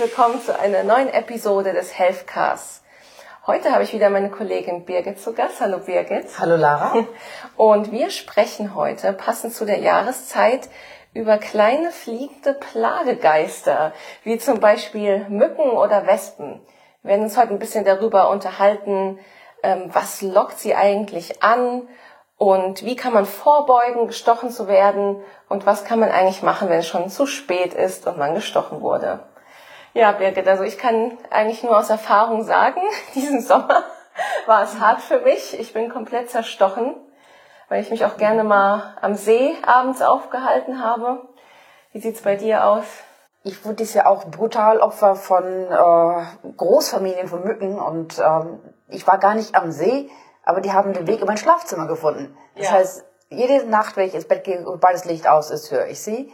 [0.00, 2.82] willkommen zu einer neuen Episode des Healthcasts.
[3.46, 5.60] Heute habe ich wieder meine Kollegin Birgit zu Gast.
[5.60, 6.26] Hallo Birgit.
[6.38, 7.04] Hallo Lara.
[7.58, 10.70] Und wir sprechen heute, passend zu der Jahreszeit,
[11.12, 13.92] über kleine fliegende Plagegeister,
[14.24, 16.62] wie zum Beispiel Mücken oder Wespen.
[17.02, 19.18] Wir werden uns heute ein bisschen darüber unterhalten,
[19.62, 21.86] ähm, was lockt sie eigentlich an
[22.38, 26.78] und wie kann man vorbeugen, gestochen zu werden und was kann man eigentlich machen, wenn
[26.78, 29.20] es schon zu spät ist und man gestochen wurde.
[29.92, 32.80] Ja, Birgit, also ich kann eigentlich nur aus Erfahrung sagen,
[33.14, 33.82] diesen Sommer
[34.46, 35.58] war es hart für mich.
[35.58, 36.94] Ich bin komplett zerstochen
[37.70, 41.22] weil ich mich auch gerne mal am See abends aufgehalten habe.
[41.92, 42.84] Wie sieht's bei dir aus?
[43.42, 49.06] Ich wurde dies ja auch brutal Opfer von äh, Großfamilien von Mücken und ähm, ich
[49.06, 50.10] war gar nicht am See,
[50.44, 52.36] aber die haben den Weg in mein Schlafzimmer gefunden.
[52.56, 52.72] Das ja.
[52.72, 56.02] heißt, jede Nacht, wenn ich ins Bett gehe und beides Licht aus ist, höre ich
[56.02, 56.32] sie.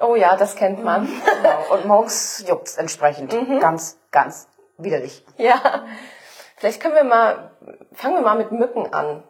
[0.00, 1.08] Oh ja, das kennt man.
[1.42, 1.74] Genau.
[1.74, 3.32] Und morgens juckt's entsprechend.
[3.32, 3.60] Mhm.
[3.60, 5.24] Ganz, ganz widerlich.
[5.36, 5.84] Ja.
[6.56, 7.50] Vielleicht können wir mal,
[7.92, 9.24] fangen wir mal mit Mücken an.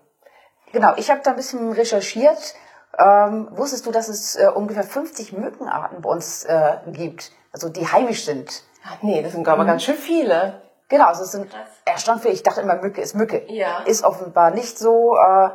[0.72, 2.54] Genau, ich habe da ein bisschen recherchiert.
[2.98, 7.86] Ähm, wusstest du, dass es äh, ungefähr 50 Mückenarten bei uns äh, gibt, also die
[7.90, 8.62] heimisch sind?
[8.84, 9.68] Ach nee, das sind aber mhm.
[9.68, 10.60] ganz schön viele.
[10.88, 11.50] Genau, also es sind
[11.86, 13.44] erstaunlich Ich dachte immer, Mücke ist Mücke.
[13.48, 13.80] Ja.
[13.86, 15.16] Ist offenbar nicht so.
[15.16, 15.50] Äh,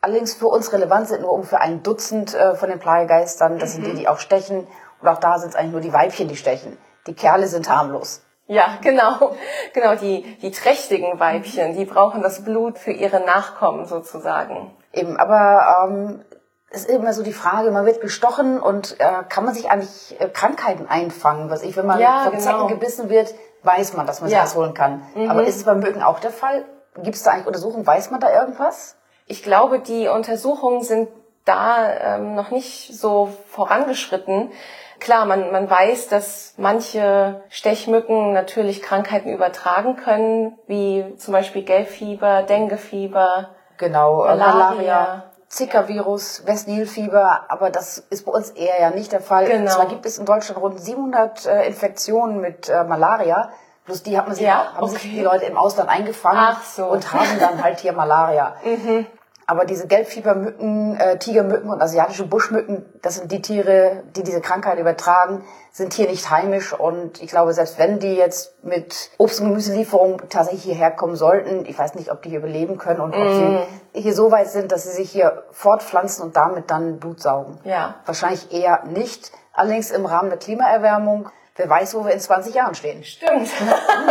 [0.00, 3.58] allerdings für uns relevant sind nur ungefähr ein Dutzend äh, von den Plagegeistern.
[3.58, 3.84] Das mhm.
[3.84, 4.66] sind die, die auch stechen.
[5.00, 6.76] Und auch da sind es eigentlich nur die Weibchen, die stechen.
[7.06, 8.22] Die Kerle sind harmlos.
[8.46, 9.36] Ja, genau.
[9.72, 14.74] Genau, die, die trächtigen Weibchen, die brauchen das Blut für ihre Nachkommen sozusagen.
[14.92, 16.24] Eben, aber ähm,
[16.70, 20.20] es ist immer so die Frage, man wird gestochen und äh, kann man sich eigentlich
[20.20, 21.50] äh, Krankheiten einfangen?
[21.50, 22.42] Was ich, wenn man ja, von genau.
[22.42, 24.42] Zecken gebissen wird, weiß man, dass man sich ja.
[24.42, 25.02] das holen kann.
[25.14, 25.30] Mhm.
[25.30, 26.64] Aber ist es beim Mücken auch der Fall?
[26.96, 27.86] Gibt es da eigentlich Untersuchungen?
[27.86, 28.96] Weiß man da irgendwas?
[29.30, 31.08] Ich glaube, die Untersuchungen sind
[31.44, 34.50] da ähm, noch nicht so vorangeschritten.
[34.98, 42.42] Klar, man, man weiß, dass manche Stechmücken natürlich Krankheiten übertragen können, wie zum Beispiel Gelbfieber,
[42.42, 44.54] Denguefieber, genau, äh, Malaria.
[44.54, 45.24] Malaria.
[45.46, 49.46] Zika-Virus, Westnilfieber, aber das ist bei uns eher ja nicht der Fall.
[49.46, 49.70] Genau.
[49.70, 53.50] Zwar gibt es in Deutschland rund 700 äh, Infektionen mit äh, Malaria,
[53.84, 54.92] bloß die haben sich, ja, haben okay.
[54.92, 56.86] sich die Leute im Ausland eingefangen so.
[56.86, 58.56] und haben dann halt hier Malaria.
[58.64, 59.06] mhm.
[59.50, 64.78] Aber diese Gelbfiebermücken, äh, Tigermücken und asiatische Buschmücken, das sind die Tiere, die diese Krankheit
[64.78, 66.72] übertragen, sind hier nicht heimisch.
[66.72, 71.66] Und ich glaube, selbst wenn die jetzt mit Obst- und Gemüselieferungen tatsächlich hierher kommen sollten,
[71.66, 73.20] ich weiß nicht, ob die hier überleben können und mm.
[73.20, 74.02] ob sie mm.
[74.02, 77.58] hier so weit sind, dass sie sich hier fortpflanzen und damit dann Blut saugen.
[77.64, 77.96] Ja.
[78.06, 79.32] Wahrscheinlich eher nicht.
[79.52, 83.02] Allerdings im Rahmen der Klimaerwärmung, wer weiß, wo wir in 20 Jahren stehen.
[83.02, 83.50] Stimmt.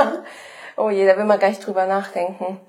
[0.75, 2.59] oh je, da will man gar nicht drüber nachdenken.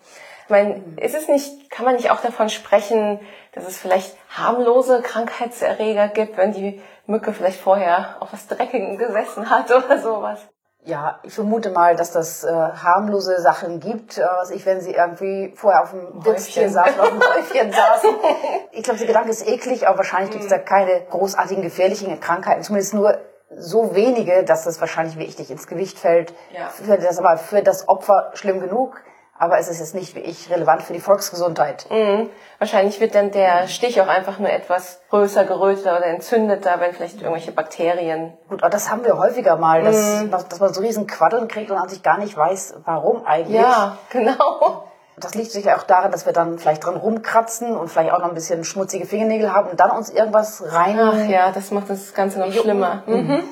[0.50, 3.20] Ich meine, ist es nicht, kann man nicht auch davon sprechen,
[3.52, 9.48] dass es vielleicht harmlose Krankheitserreger gibt, wenn die Mücke vielleicht vorher auf was Dreckigen gesessen
[9.48, 10.40] hat oder sowas?
[10.82, 14.18] Ja, ich vermute mal, dass das äh, harmlose Sachen gibt.
[14.18, 18.10] Äh, was ich, wenn sie irgendwie vorher auf dem Würstchen saßen, auf dem Häufchen saßen.
[18.72, 20.64] Ich glaube, der Gedanke ist eklig, aber wahrscheinlich gibt es da mhm.
[20.64, 22.64] keine großartigen gefährlichen Krankheiten.
[22.64, 23.16] Zumindest nur
[23.54, 26.34] so wenige, dass das wahrscheinlich wirklich ins Gewicht fällt.
[26.52, 26.70] Ja.
[26.70, 29.00] Für das aber für das Opfer schlimm genug
[29.40, 31.86] aber es ist jetzt nicht wie ich relevant für die Volksgesundheit.
[31.90, 32.28] Mhm.
[32.58, 37.22] Wahrscheinlich wird dann der Stich auch einfach nur etwas größer, geröteter oder entzündeter, wenn vielleicht
[37.22, 38.34] irgendwelche Bakterien.
[38.50, 40.30] Gut, aber das haben wir häufiger mal, dass, mhm.
[40.30, 43.58] dass man so riesen Quaddeln kriegt und an sich gar nicht weiß, warum eigentlich.
[43.58, 44.84] Ja, genau.
[45.16, 48.28] Das liegt sicher auch daran, dass wir dann vielleicht dran rumkratzen und vielleicht auch noch
[48.28, 50.98] ein bisschen schmutzige Fingernägel haben und dann uns irgendwas rein.
[51.00, 53.04] Ach ja, das macht das Ganze noch schlimmer.
[53.06, 53.14] Mhm.
[53.14, 53.42] mhm.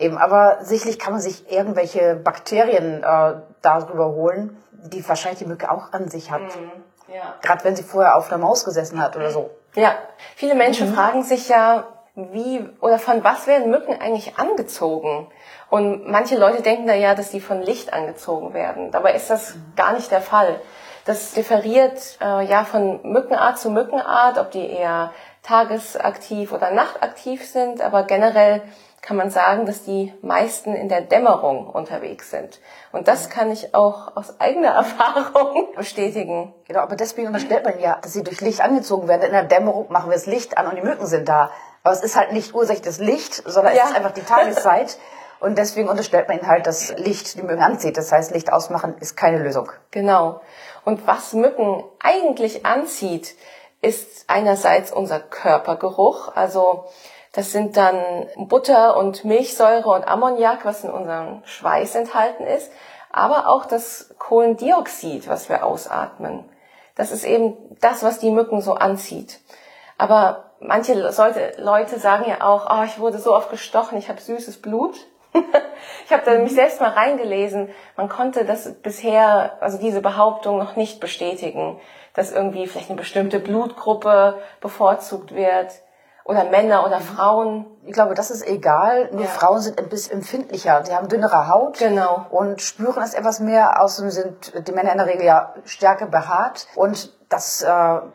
[0.00, 5.70] Eben, aber sicherlich kann man sich irgendwelche Bakterien äh, darüber holen die wahrscheinlich die Mücke
[5.70, 6.42] auch an sich hat.
[6.42, 6.70] Mhm.
[7.14, 7.34] Ja.
[7.42, 9.50] Gerade wenn sie vorher auf einer Maus gesessen hat oder so.
[9.74, 9.94] Ja,
[10.36, 10.94] viele Menschen mhm.
[10.94, 11.84] fragen sich ja,
[12.14, 15.28] wie oder von was werden Mücken eigentlich angezogen?
[15.70, 18.90] Und manche Leute denken da ja, dass die von Licht angezogen werden.
[18.90, 19.72] Dabei ist das mhm.
[19.76, 20.60] gar nicht der Fall.
[21.04, 27.80] Das differiert äh, ja von Mückenart zu Mückenart, ob die eher tagesaktiv oder nachtaktiv sind,
[27.80, 28.62] aber generell
[29.02, 32.60] kann man sagen, dass die meisten in der Dämmerung unterwegs sind.
[32.92, 36.54] Und das kann ich auch aus eigener Erfahrung bestätigen.
[36.66, 39.22] Genau, aber deswegen unterstellt man ja, dass sie durch Licht angezogen werden.
[39.22, 41.50] In der Dämmerung machen wir das Licht an und die Mücken sind da.
[41.82, 43.84] Aber es ist halt nicht ursächlich das Licht, sondern ja.
[43.84, 44.98] es ist einfach die Tageszeit.
[45.40, 47.96] Und deswegen unterstellt man ihnen halt, dass Licht die Mücken anzieht.
[47.96, 49.70] Das heißt, Licht ausmachen ist keine Lösung.
[49.92, 50.40] Genau.
[50.84, 53.36] Und was Mücken eigentlich anzieht,
[53.80, 56.34] ist einerseits unser Körpergeruch.
[56.34, 56.86] Also
[57.38, 62.72] das sind dann Butter und Milchsäure und Ammoniak, was in unserem Schweiß enthalten ist,
[63.12, 66.48] aber auch das Kohlendioxid, was wir ausatmen.
[66.96, 69.38] Das ist eben das, was die Mücken so anzieht.
[69.98, 74.60] Aber manche Leute sagen ja auch, oh, ich wurde so oft gestochen, ich habe süßes
[74.60, 74.96] Blut.
[76.06, 77.68] ich habe da mich selbst mal reingelesen.
[77.96, 81.78] Man konnte das bisher, also diese Behauptung noch nicht bestätigen,
[82.14, 85.70] dass irgendwie vielleicht eine bestimmte Blutgruppe bevorzugt wird
[86.28, 87.64] oder Männer oder Frauen.
[87.86, 89.08] Ich glaube, das ist egal.
[89.12, 89.28] Nur ja.
[89.28, 90.84] Frauen sind ein bisschen empfindlicher.
[90.84, 91.78] Sie haben dünnere Haut.
[91.78, 92.26] Genau.
[92.30, 93.82] Und spüren es etwas mehr.
[93.82, 96.66] Außerdem sind die Männer in der Regel ja stärker behaart.
[96.74, 97.68] Und das äh,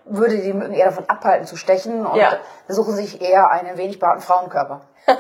[0.06, 2.06] würde die Mücken eher davon abhalten zu stechen.
[2.06, 2.34] Und ja.
[2.68, 4.82] suchen sich eher einen wenig behaarten Frauenkörper.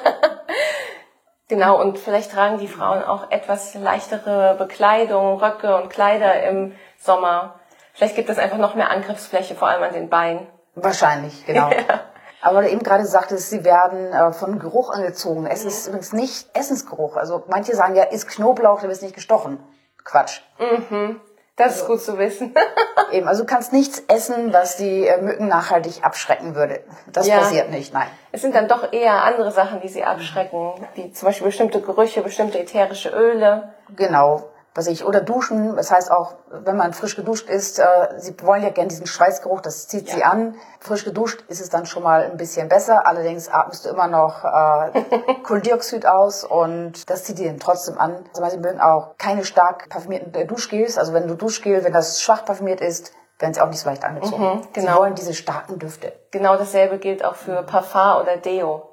[1.47, 1.81] genau.
[1.81, 7.55] Und vielleicht tragen die Frauen auch etwas leichtere Bekleidung, Röcke und Kleider im Sommer.
[7.95, 10.45] Vielleicht gibt es einfach noch mehr Angriffsfläche, vor allem an den Beinen.
[10.75, 11.71] Wahrscheinlich, genau.
[11.89, 12.12] Ja.
[12.43, 15.47] Aber du eben gerade sagtest, sie werden äh, von Geruch angezogen.
[15.47, 17.15] Es ist übrigens nicht Essensgeruch.
[17.15, 19.63] Also manche sagen ja, ist Knoblauch, du wirst nicht gestochen.
[20.03, 20.41] Quatsch.
[20.59, 21.21] Mhm.
[21.55, 22.53] Das also, ist gut zu wissen.
[23.13, 26.83] eben, also du kannst nichts essen, was die äh, Mücken nachhaltig abschrecken würde.
[27.07, 27.37] Das ja.
[27.37, 28.07] passiert nicht, nein.
[28.33, 32.21] Es sind dann doch eher andere Sachen, die sie abschrecken, wie zum Beispiel bestimmte Gerüche,
[32.23, 33.73] bestimmte ätherische Öle.
[33.95, 35.75] Genau was ich, oder duschen.
[35.75, 37.85] Das heißt auch, wenn man frisch geduscht ist, äh,
[38.17, 40.15] sie wollen ja gerne diesen Schweißgeruch, das zieht ja.
[40.15, 40.55] sie an.
[40.79, 43.07] Frisch geduscht ist es dann schon mal ein bisschen besser.
[43.07, 45.03] Allerdings atmest du immer noch äh,
[45.43, 48.25] Kohlendioxid aus und das zieht dann trotzdem an.
[48.35, 50.97] Also sie mögen auch keine stark parfümierten äh, Duschgels.
[50.97, 54.03] Also wenn du Duschgel, wenn das schwach parfümiert ist, werden sie auch nicht so leicht
[54.03, 54.43] angezogen.
[54.43, 54.93] Mhm, genau.
[54.93, 56.13] Sie wollen diese starken Düfte.
[56.31, 58.89] Genau dasselbe gilt auch für Parfum oder Deo.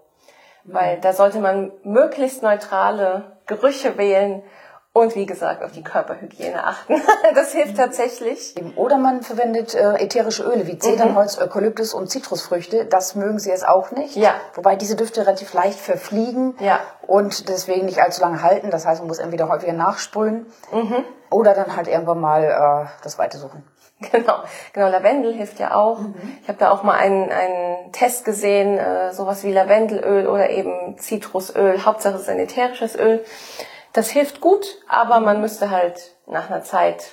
[0.64, 4.42] Weil da sollte man möglichst neutrale Gerüche wählen
[4.92, 7.00] und wie gesagt, auf die Körperhygiene achten.
[7.34, 8.54] das hilft tatsächlich.
[8.74, 11.44] Oder man verwendet äh, ätherische Öle wie Zedernholz, mhm.
[11.44, 12.86] Eukalyptus und Zitrusfrüchte.
[12.86, 14.16] Das mögen sie jetzt auch nicht.
[14.16, 14.34] Ja.
[14.54, 16.80] Wobei diese Düfte relativ leicht verfliegen ja.
[17.06, 18.70] und deswegen nicht allzu lange halten.
[18.70, 21.04] Das heißt, man muss entweder häufiger nachsprühen mhm.
[21.30, 23.64] oder dann halt irgendwann mal äh, das Weite suchen.
[24.12, 24.36] Genau,
[24.72, 24.88] genau.
[24.88, 25.98] Lavendel hilft ja auch.
[25.98, 26.14] Mhm.
[26.40, 30.96] Ich habe da auch mal einen, einen Test gesehen, äh, sowas wie Lavendelöl oder eben
[30.98, 31.84] Zitrusöl.
[31.84, 33.22] Hauptsache es ist ein ätherisches Öl.
[33.92, 37.12] Das hilft gut, aber man müsste halt nach einer Zeit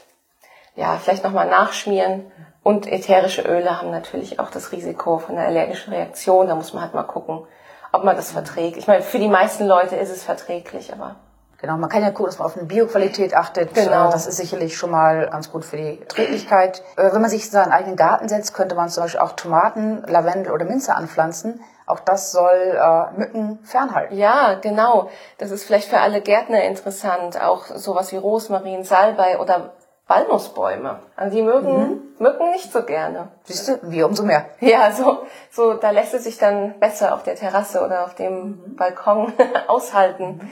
[0.75, 2.31] ja vielleicht nochmal nachschmieren.
[2.63, 6.47] Und ätherische Öle haben natürlich auch das Risiko von einer allergischen Reaktion.
[6.47, 7.47] Da muss man halt mal gucken,
[7.93, 8.77] ob man das verträgt.
[8.77, 11.15] Ich meine, für die meisten Leute ist es verträglich, aber
[11.59, 13.73] Genau, man kann ja gucken, dass man auf eine Bioqualität achtet.
[13.73, 14.11] Genau.
[14.11, 16.83] Das ist sicherlich schon mal ganz gut für die Träglichkeit.
[16.97, 20.53] Äh, wenn man sich seinen eigenen Garten setzt, könnte man zum Beispiel auch Tomaten, Lavendel
[20.53, 21.59] oder Minze anpflanzen.
[21.87, 24.17] Auch das soll äh, Mücken fernhalten.
[24.17, 25.09] Ja, genau.
[25.37, 27.41] Das ist vielleicht für alle Gärtner interessant.
[27.41, 29.71] Auch sowas wie Rosmarin, Salbei oder
[30.07, 30.99] Walnussbäume.
[31.15, 32.01] Also die mögen mhm.
[32.19, 33.29] Mücken nicht so gerne.
[33.43, 34.45] Siehst du, wie umso mehr.
[34.59, 35.19] Ja, so,
[35.49, 38.75] so da lässt es sich dann besser auf der Terrasse oder auf dem mhm.
[38.75, 39.31] Balkon
[39.67, 40.39] aushalten.
[40.41, 40.51] Mhm.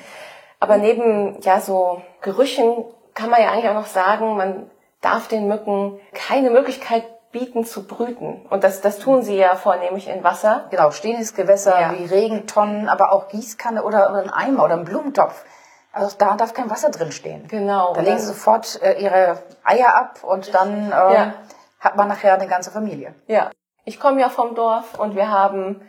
[0.61, 4.69] Aber neben ja so Gerüchen kann man ja eigentlich auch noch sagen, man
[5.01, 7.03] darf den Mücken keine Möglichkeit
[7.35, 8.45] bieten zu brüten.
[8.49, 10.67] Und das, das tun sie ja vornehmlich in Wasser.
[10.69, 11.91] Genau, stehendes Gewässer ja.
[11.91, 15.43] wie Regentonnen, aber auch Gießkanne oder, oder ein Eimer oder ein Blumentopf.
[15.91, 17.45] Also da darf kein Wasser drin stehen.
[17.49, 17.93] Genau.
[17.93, 21.33] Da legen sie sofort äh, ihre Eier ab und dann äh, ja.
[21.81, 23.13] hat man nachher eine ganze Familie.
[23.27, 23.51] Ja.
[23.83, 25.81] Ich komme ja vom Dorf und wir haben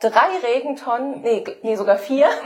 [0.00, 2.28] drei Regentonnen, nee, nee sogar vier.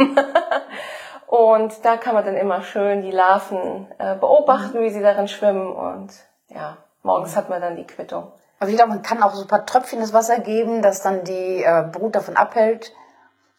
[1.29, 4.83] Und da kann man dann immer schön die Larven äh, beobachten, mhm.
[4.83, 5.71] wie sie darin schwimmen.
[5.71, 6.11] Und
[6.49, 8.33] ja, morgens hat man dann die Quittung.
[8.61, 11.25] Also ich glaube, man kann auch so ein paar Tröpfchen ins Wasser geben, dass dann
[11.25, 12.93] die äh, Brut davon abhält.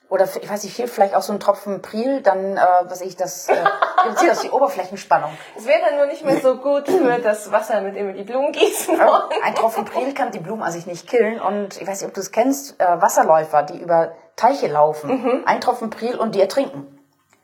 [0.09, 3.15] Oder ich weiß nicht, hilft vielleicht auch so ein Tropfen Pril, dann, äh, was ich,
[3.15, 3.53] das äh,
[4.03, 5.31] reduziert das die Oberflächenspannung.
[5.57, 8.23] Es wäre dann nur nicht mehr so gut für das Wasser, mit dem wir die
[8.23, 9.41] Blumen gießen wollen.
[9.43, 11.39] Ein Tropfen Pril kann die Blumen an sich nicht killen.
[11.39, 15.09] Und ich weiß nicht, ob du es kennst, äh, Wasserläufer, die über Teiche laufen.
[15.09, 15.43] Mhm.
[15.45, 16.99] Ein Tropfen Pril und die ertrinken.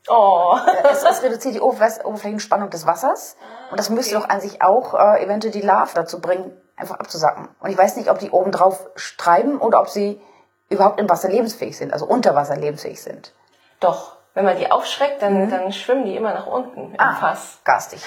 [0.10, 0.56] Oh.
[0.92, 3.36] es, es reduziert die Oberflächenspannung des Wassers.
[3.72, 7.50] Und das müsste doch an sich auch äh, eventuell die Larve dazu bringen, einfach abzusacken.
[7.60, 10.22] Und ich weiß nicht, ob die oben drauf streiben oder ob sie
[10.70, 13.34] überhaupt im Wasser lebensfähig sind, also unter Wasser lebensfähig sind.
[13.80, 14.16] Doch.
[14.34, 15.50] Wenn man die aufschreckt, dann, mhm.
[15.50, 17.58] dann schwimmen die immer nach unten im ah, Fass.
[17.64, 18.04] Garstig.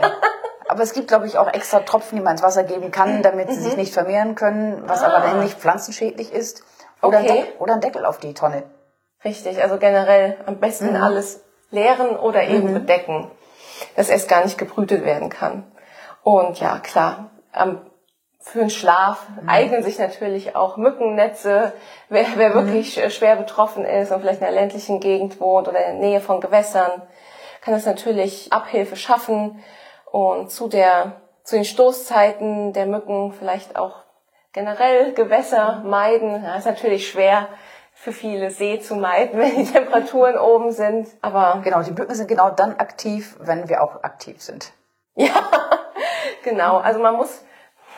[0.68, 3.48] aber es gibt, glaube ich, auch extra Tropfen, die man ins Wasser geben kann, damit
[3.50, 3.62] sie mhm.
[3.62, 5.06] sich nicht vermehren können, was ah.
[5.06, 6.62] aber dann nicht pflanzenschädlich ist.
[7.00, 7.30] Oder, okay.
[7.30, 8.64] ein Deckel, oder ein Deckel auf die Tonne.
[9.24, 11.02] Richtig, also generell am besten mhm.
[11.02, 12.74] alles leeren oder eben mhm.
[12.74, 13.30] bedecken,
[13.96, 15.64] dass erst gar nicht gebrütet werden kann.
[16.22, 17.30] Und ja, klar,
[18.46, 19.48] für den Schlaf mhm.
[19.48, 21.72] eignen sich natürlich auch Mückennetze.
[22.08, 22.54] Wer, wer mhm.
[22.54, 26.08] wirklich äh, schwer betroffen ist und vielleicht in einer ländlichen Gegend wohnt oder in der
[26.08, 27.02] Nähe von Gewässern,
[27.60, 29.62] kann das natürlich Abhilfe schaffen
[30.12, 34.04] und zu der, zu den Stoßzeiten der Mücken vielleicht auch
[34.52, 36.44] generell Gewässer meiden.
[36.44, 37.48] Ja, ist natürlich schwer,
[37.92, 41.08] für viele See zu meiden, wenn die Temperaturen oben sind.
[41.22, 44.72] Aber genau, die Mücken sind genau dann aktiv, wenn wir auch aktiv sind.
[45.16, 45.50] Ja,
[46.46, 46.78] genau.
[46.78, 47.42] Also man muss,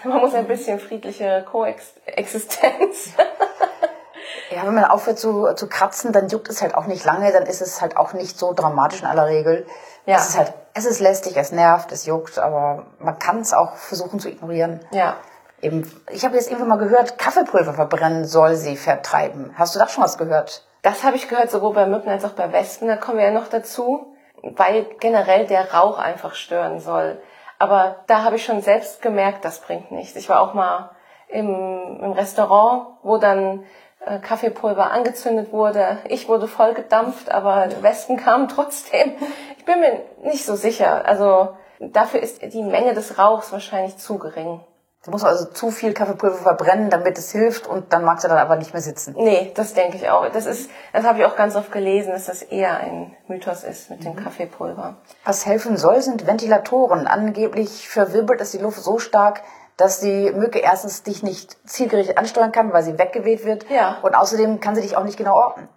[0.03, 3.11] man muss ein bisschen friedliche Koexistenz.
[4.51, 7.45] ja, wenn man aufhört zu, zu kratzen, dann juckt es halt auch nicht lange, dann
[7.45, 9.67] ist es halt auch nicht so dramatisch in aller Regel.
[10.07, 10.17] Ja.
[10.17, 13.77] Es ist halt, es ist lästig, es nervt, es juckt, aber man kann es auch
[13.77, 14.81] versuchen zu ignorieren.
[14.91, 15.17] Ja.
[15.61, 19.55] Eben, ich habe jetzt irgendwann mal gehört, Kaffeepulver verbrennen soll sie vertreiben.
[19.59, 20.65] Hast du da schon was gehört?
[20.83, 22.89] Das habe ich gehört, sowohl bei Mücken als auch bei Wespen.
[22.89, 27.21] Da kommen wir ja noch dazu, weil generell der Rauch einfach stören soll.
[27.59, 30.17] Aber da habe ich schon selbst gemerkt, das bringt nichts.
[30.17, 30.91] Ich war auch mal
[31.29, 33.65] im, im Restaurant, wo dann
[34.05, 35.99] äh, Kaffeepulver angezündet wurde.
[36.09, 39.13] Ich wurde voll gedampft, aber Westen kamen trotzdem.
[39.57, 41.07] Ich bin mir nicht so sicher.
[41.07, 44.61] Also dafür ist die Menge des Rauchs wahrscheinlich zu gering.
[45.05, 48.39] Du musst also zu viel Kaffeepulver verbrennen, damit es hilft und dann magst du dann
[48.39, 49.15] aber nicht mehr sitzen.
[49.17, 50.29] Nee, das denke ich auch.
[50.31, 53.91] Das ist, das habe ich auch ganz oft gelesen, dass das eher ein Mythos ist
[53.91, 54.25] mit dem mhm.
[54.25, 54.97] Kaffeepulver.
[55.25, 57.07] Was helfen soll, sind Ventilatoren.
[57.07, 59.43] Angeblich verwirbelt es die Luft so stark,
[59.77, 63.71] dass die Mücke erstens dich nicht zielgerichtet ansteuern kann, weil sie weggeweht wird.
[63.71, 63.99] Ja.
[64.03, 65.69] Und außerdem kann sie dich auch nicht genau orten.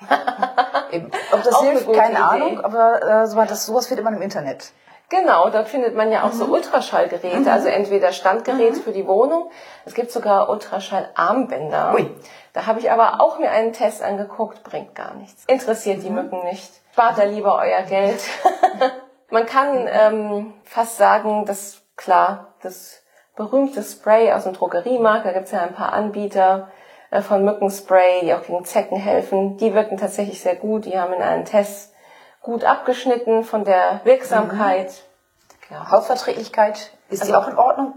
[1.32, 2.22] Ob das auch hilft, keine Idee.
[2.22, 4.72] Ahnung, aber äh, so, das, sowas wird immer im Internet.
[5.10, 6.38] Genau, dort findet man ja auch mhm.
[6.38, 7.48] so Ultraschallgeräte, mhm.
[7.48, 8.80] also entweder Standgerät mhm.
[8.80, 9.50] für die Wohnung.
[9.84, 11.94] Es gibt sogar Ultraschallarmbänder.
[11.94, 12.10] Ui.
[12.52, 15.44] Da habe ich aber auch mir einen Test angeguckt, bringt gar nichts.
[15.46, 16.16] Interessiert die mhm.
[16.16, 16.72] Mücken nicht.
[16.92, 18.22] Spart da lieber euer Geld.
[19.30, 23.02] man kann ähm, fast sagen, dass klar, das
[23.36, 25.26] berühmtes Spray aus dem Drogeriemarkt.
[25.26, 26.68] Da gibt es ja ein paar Anbieter
[27.10, 29.56] äh, von Mückenspray, die auch gegen Zecken helfen.
[29.58, 30.86] Die wirken tatsächlich sehr gut.
[30.86, 31.93] Die haben in einem Test
[32.44, 34.88] gut abgeschnitten von der Wirksamkeit.
[34.88, 35.74] Mhm.
[35.74, 35.90] Ja.
[35.90, 37.94] Hautverträglichkeit, ist also, die auch in Ordnung?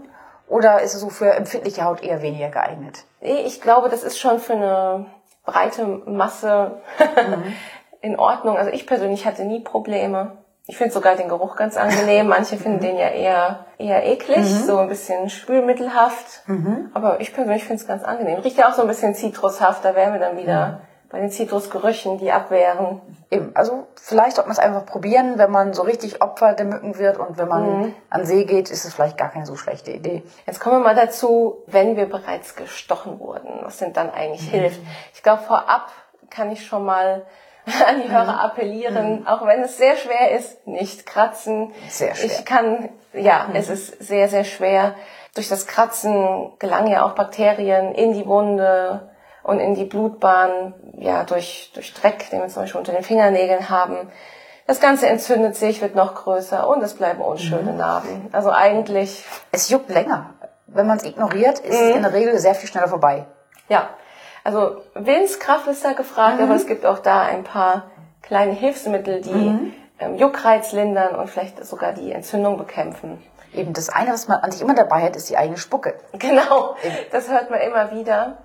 [0.48, 3.04] Oder ist es so für empfindliche Haut eher weniger geeignet?
[3.20, 5.06] Nee, ich glaube, das ist schon für eine
[5.44, 7.52] breite Masse mhm.
[8.00, 8.56] in Ordnung.
[8.56, 10.38] Also ich persönlich hatte nie Probleme.
[10.66, 12.26] Ich finde sogar den Geruch ganz angenehm.
[12.28, 14.64] Manche finden den ja eher, eher eklig, mhm.
[14.66, 16.46] so ein bisschen spülmittelhaft.
[16.46, 16.90] Mhm.
[16.94, 18.38] Aber ich persönlich finde es ganz angenehm.
[18.38, 19.84] Riecht ja auch so ein bisschen zitrushaft.
[19.84, 20.87] Da wären wir dann wieder mhm.
[21.10, 23.00] Bei den Zitrusgerüchen, die abwehren.
[23.30, 26.98] Eben, also vielleicht sollte man es einfach probieren, wenn man so richtig Opfer der Mücken
[26.98, 27.94] wird und wenn man mhm.
[28.10, 30.22] an See geht, ist es vielleicht gar keine so schlechte Idee.
[30.46, 34.58] Jetzt kommen wir mal dazu, wenn wir bereits gestochen wurden, was denn dann eigentlich mhm.
[34.58, 34.80] hilft.
[35.14, 35.90] Ich glaube, vorab
[36.30, 37.24] kann ich schon mal
[37.86, 38.38] an die Hörer mhm.
[38.38, 39.26] appellieren, mhm.
[39.26, 41.72] auch wenn es sehr schwer ist, nicht kratzen.
[41.88, 42.26] Sehr schwer.
[42.26, 43.56] Ich kann, ja, mhm.
[43.56, 44.94] es ist sehr, sehr schwer.
[45.34, 49.07] Durch das Kratzen gelangen ja auch Bakterien in die Wunde
[49.48, 53.70] und in die Blutbahn, ja, durch, durch Dreck, den wir zum Beispiel unter den Fingernägeln
[53.70, 54.10] haben.
[54.66, 57.78] Das Ganze entzündet sich, wird noch größer und es bleiben unschöne mhm.
[57.78, 58.28] Narben.
[58.32, 59.24] Also eigentlich.
[59.50, 60.34] Es juckt länger.
[60.66, 61.96] Wenn man es ignoriert, ist es mhm.
[61.96, 63.24] in der Regel sehr viel schneller vorbei.
[63.70, 63.88] Ja,
[64.44, 66.44] also Willenskraft ist da gefragt, mhm.
[66.44, 67.90] aber es gibt auch da ein paar
[68.20, 69.72] kleine Hilfsmittel, die mhm.
[69.98, 73.22] ähm, Juckreiz lindern und vielleicht sogar die Entzündung bekämpfen.
[73.54, 75.94] Eben das eine, was man an sich immer dabei hat, ist die eigene Spucke.
[76.12, 76.76] Genau,
[77.12, 78.36] das hört man immer wieder.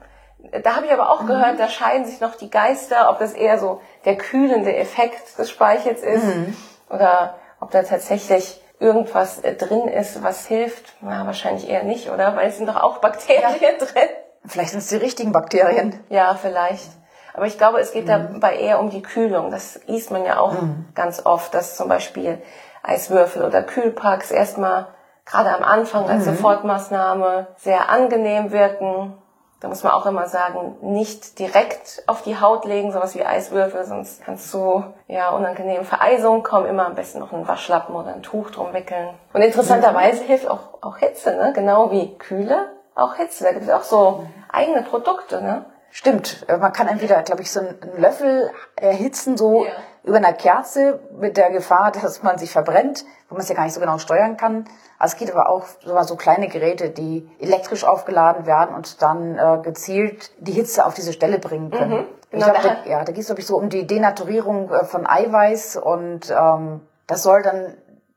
[0.51, 1.27] Da habe ich aber auch mhm.
[1.27, 5.49] gehört, da scheiden sich noch die Geister, ob das eher so der kühlende Effekt des
[5.49, 6.55] Speichels ist mhm.
[6.89, 10.93] oder ob da tatsächlich irgendwas äh, drin ist, was hilft.
[11.01, 12.35] Na, wahrscheinlich eher nicht, oder?
[12.35, 13.77] Weil es sind doch auch Bakterien ja.
[13.79, 14.09] drin.
[14.45, 15.97] Vielleicht sind es die richtigen Bakterien.
[16.09, 16.89] Ja, vielleicht.
[17.33, 18.33] Aber ich glaube, es geht mhm.
[18.33, 19.49] dabei eher um die Kühlung.
[19.49, 20.87] Das liest man ja auch mhm.
[20.93, 22.41] ganz oft, dass zum Beispiel
[22.83, 24.87] Eiswürfel oder Kühlpacks erstmal
[25.25, 26.35] gerade am Anfang als mhm.
[26.35, 29.17] Sofortmaßnahme sehr angenehm wirken.
[29.63, 33.85] Da muss man auch immer sagen, nicht direkt auf die Haut legen, sowas wie Eiswürfel,
[33.85, 36.65] sonst kannst du ja unangenehme Vereisungen kommen.
[36.65, 39.11] Immer am besten noch einen Waschlappen oder ein Tuch drum wickeln.
[39.31, 40.27] Und interessanterweise mhm.
[40.27, 41.53] hilft auch, auch Hitze, ne?
[41.55, 43.45] genau wie Kühle auch Hitze.
[43.45, 45.63] Da gibt es auch so eigene Produkte, ne?
[45.91, 46.45] Stimmt.
[46.49, 49.71] Äh, man kann entweder, glaube ich, so einen Löffel erhitzen, so ja.
[50.03, 53.63] Über einer Kerze, mit der Gefahr, dass man sich verbrennt, wo man es ja gar
[53.63, 54.65] nicht so genau steuern kann.
[54.99, 55.65] Also es geht aber auch
[56.03, 61.13] so, kleine Geräte, die elektrisch aufgeladen werden und dann äh, gezielt die Hitze auf diese
[61.13, 62.01] Stelle bringen können.
[62.01, 64.69] Mhm, genau, ich glaub, da, ja, da geht es, glaube ich, so um die Denaturierung
[64.71, 67.75] äh, von Eiweiß und ähm, das soll dann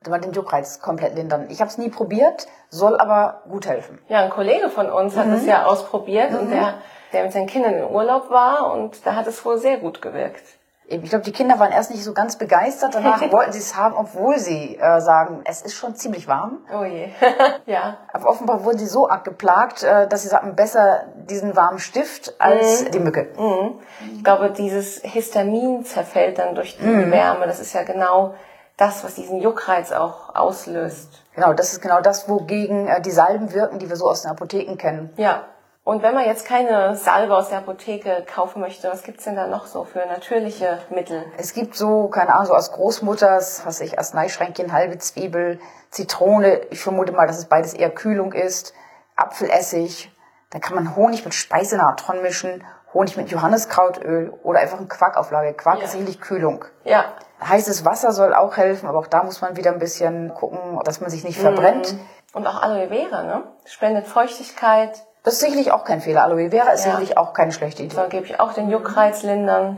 [0.08, 1.46] man den Juckreiz komplett lindern.
[1.50, 3.98] Ich habe es nie probiert, soll aber gut helfen.
[4.08, 5.48] Ja, ein Kollege von uns hat es mhm.
[5.48, 6.38] ja ausprobiert mhm.
[6.38, 6.74] und der,
[7.12, 10.42] der mit seinen Kindern in Urlaub war und da hat es wohl sehr gut gewirkt.
[10.88, 12.94] Ich glaube, die Kinder waren erst nicht so ganz begeistert.
[12.94, 16.58] Danach wollten sie es haben, obwohl sie äh, sagen, es ist schon ziemlich warm.
[16.72, 17.08] Oh je.
[17.66, 17.96] ja.
[18.12, 22.84] Aber offenbar wurden sie so abgeplagt, äh, dass sie sagten, besser diesen warmen Stift als
[22.84, 22.90] mhm.
[22.92, 23.28] die Mücke.
[23.36, 23.80] Mhm.
[24.14, 27.10] Ich glaube, dieses Histamin zerfällt dann durch die mhm.
[27.10, 27.46] Wärme.
[27.46, 28.34] Das ist ja genau
[28.76, 31.24] das, was diesen Juckreiz auch auslöst.
[31.34, 34.30] Genau, das ist genau das, wogegen äh, die Salben wirken, die wir so aus den
[34.30, 35.12] Apotheken kennen.
[35.16, 35.44] Ja.
[35.86, 39.46] Und wenn man jetzt keine Salbe aus der Apotheke kaufen möchte, was gibt's denn da
[39.46, 41.24] noch so für natürliche Mittel?
[41.38, 46.62] Es gibt so, keine Ahnung, so aus Großmutters, was ich, Arzneischränkchen, halbe Zwiebel, Zitrone.
[46.70, 48.74] Ich vermute mal, dass es beides eher Kühlung ist.
[49.14, 50.10] Apfelessig.
[50.50, 55.54] Dann kann man Honig mit Speisenatron mischen Honig mit Johanniskrautöl oder einfach ein Quarkauflage.
[55.54, 55.84] Quark ja.
[55.84, 56.64] ist sicherlich Kühlung.
[56.82, 57.04] Ja.
[57.40, 61.00] Heißes Wasser soll auch helfen, aber auch da muss man wieder ein bisschen gucken, dass
[61.00, 61.92] man sich nicht verbrennt.
[61.92, 62.00] Mhm.
[62.32, 63.44] Und auch Aloe Vera, ne?
[63.66, 65.05] Spendet Feuchtigkeit.
[65.26, 66.22] Das ist sicherlich auch kein Fehler.
[66.22, 66.92] Aloe Vera ist ja.
[66.92, 67.96] sicherlich auch keine schlechte Idee.
[67.96, 69.76] Da gebe ich auch den Juckreiz lindern.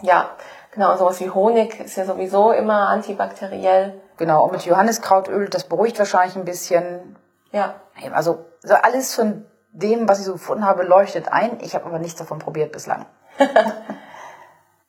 [0.00, 0.30] Ja,
[0.72, 0.92] genau.
[0.92, 4.00] Und sowas wie Honig ist ja sowieso immer antibakteriell.
[4.16, 4.44] Genau.
[4.44, 7.14] Und mit Johanniskrautöl, das beruhigt wahrscheinlich ein bisschen.
[7.52, 7.74] Ja.
[8.14, 11.58] Also so alles von dem, was ich so gefunden habe, leuchtet ein.
[11.60, 13.04] Ich habe aber nichts davon probiert bislang.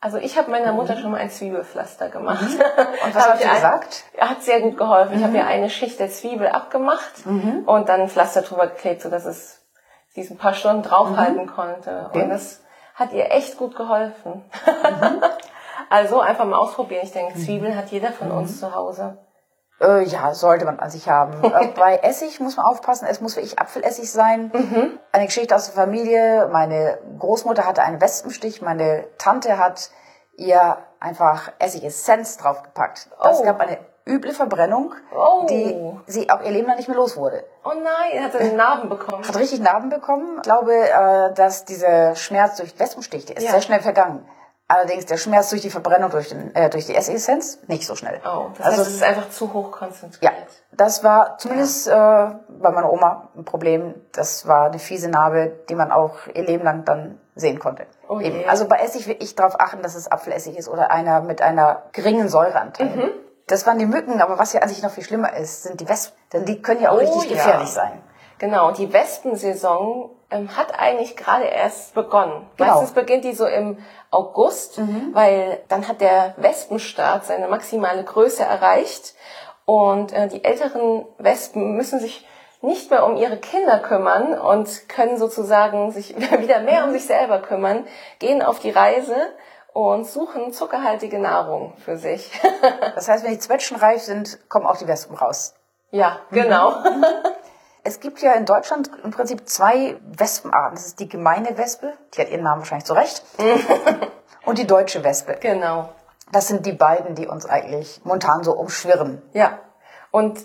[0.01, 1.00] Also ich habe meiner Mutter mhm.
[1.00, 2.44] schon mal ein Zwiebelpflaster gemacht.
[2.44, 2.62] Mhm.
[3.05, 4.03] Und was hat sie gesagt?
[4.15, 5.13] Ein, hat sehr gut geholfen.
[5.13, 5.17] Mhm.
[5.17, 7.63] Ich habe ihr eine Schicht der Zwiebel abgemacht mhm.
[7.65, 9.64] und dann ein Pflaster drüber geklebt, sodass es
[10.15, 11.51] sie es ein paar Stunden draufhalten mhm.
[11.51, 12.05] konnte.
[12.10, 12.24] Okay.
[12.24, 12.62] Und das
[12.95, 14.45] hat ihr echt gut geholfen.
[14.65, 15.22] Mhm.
[15.89, 17.01] also einfach mal ausprobieren.
[17.03, 19.17] Ich denke, Zwiebeln hat jeder von uns zu Hause.
[19.81, 21.43] Äh, ja, sollte man an sich haben.
[21.43, 24.51] äh, bei Essig muss man aufpassen, es muss wirklich Apfelessig sein.
[24.53, 24.98] Mhm.
[25.12, 26.48] Eine Geschichte aus der Familie.
[26.50, 29.89] Meine Großmutter hatte einen Wespenstich, meine Tante hat
[30.38, 33.10] ihr einfach Essigessenz draufgepackt.
[33.22, 33.43] Das oh.
[33.43, 35.46] gab eine üble Verbrennung, oh.
[35.50, 37.44] die sie auch ihr Leben lang nicht mehr los wurde.
[37.64, 39.28] Oh nein, hat sie Narben bekommen.
[39.28, 40.38] Hat richtig Narben bekommen.
[40.38, 43.52] Ich glaube, äh, dass dieser Schmerz durch Wespenstich, der ist ja.
[43.52, 44.26] sehr schnell vergangen.
[44.68, 48.20] Allerdings der Schmerz durch die Verbrennung durch, den, äh, durch die Essigessenz nicht so schnell.
[48.26, 50.24] Oh, das also heißt, es ist einfach zu hoch konzentriert.
[50.24, 50.32] Ja,
[50.72, 52.32] das war zumindest ja.
[52.32, 53.94] äh, bei meiner Oma ein Problem.
[54.12, 57.86] Das war eine fiese Narbe, die man auch ihr Leben lang dann sehen konnte.
[58.08, 61.44] Oh also bei Essig will ich darauf achten, dass es Apfelessig ist oder einer mit
[61.44, 62.88] einer geringen Säureanteil.
[62.88, 63.12] Mhm.
[63.48, 65.88] Das waren die Mücken, aber was ja an sich noch viel schlimmer ist, sind die
[65.88, 66.18] Wespen.
[66.34, 67.38] Denn die können ja auch oh, richtig ja.
[67.38, 68.02] gefährlich sein.
[68.38, 72.48] Genau, die Wespensaison ähm, hat eigentlich gerade erst begonnen.
[72.58, 72.72] Genau.
[72.72, 73.78] Meistens beginnt die so im
[74.12, 75.12] August, mhm.
[75.14, 79.14] weil dann hat der Wespenstaat seine maximale Größe erreicht
[79.66, 82.28] und äh, die älteren Wespen müssen sich
[82.62, 87.39] nicht mehr um ihre Kinder kümmern und können sozusagen sich wieder mehr um sich selber
[87.39, 87.86] kümmern,
[88.19, 89.15] gehen auf die Reise
[89.76, 92.32] und suchen zuckerhaltige Nahrung für sich.
[92.96, 95.54] das heißt, wenn die Zwetschgen reif sind, kommen auch die Wespen raus.
[95.92, 96.74] Ja, genau.
[97.88, 100.74] Es gibt ja in Deutschland im Prinzip zwei Wespenarten.
[100.74, 103.22] Das ist die gemeine Wespe, die hat ihren Namen wahrscheinlich zurecht,
[104.46, 105.38] und die deutsche Wespe.
[105.40, 105.90] Genau.
[106.32, 109.22] Das sind die beiden, die uns eigentlich momentan so umschwirren.
[109.34, 109.60] Ja.
[110.10, 110.40] Und